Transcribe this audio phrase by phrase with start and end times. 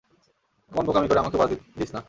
[0.71, 1.51] কোন বোকামি করে আমাকেও বাঁশ
[1.77, 1.99] দিছ না।